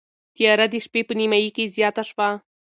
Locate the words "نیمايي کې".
1.19-1.71